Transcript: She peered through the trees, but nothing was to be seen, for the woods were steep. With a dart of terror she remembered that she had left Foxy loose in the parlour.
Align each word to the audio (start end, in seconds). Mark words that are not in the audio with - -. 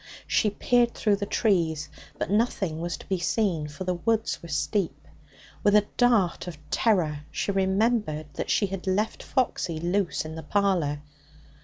She 0.25 0.49
peered 0.49 0.95
through 0.95 1.17
the 1.17 1.27
trees, 1.27 1.87
but 2.17 2.31
nothing 2.31 2.81
was 2.81 2.97
to 2.97 3.05
be 3.05 3.19
seen, 3.19 3.67
for 3.67 3.83
the 3.83 3.93
woods 3.93 4.41
were 4.41 4.49
steep. 4.49 5.07
With 5.63 5.75
a 5.75 5.85
dart 5.95 6.47
of 6.47 6.57
terror 6.71 7.19
she 7.29 7.51
remembered 7.51 8.25
that 8.33 8.49
she 8.49 8.65
had 8.65 8.87
left 8.87 9.21
Foxy 9.21 9.79
loose 9.79 10.25
in 10.25 10.33
the 10.33 10.41
parlour. 10.41 11.03